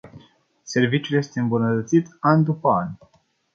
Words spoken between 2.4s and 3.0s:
după an.